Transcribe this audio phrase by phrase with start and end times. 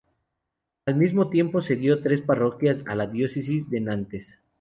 [0.87, 4.35] Al mismo tiempo, cedió tres parroquias a la diócesis de Nantes.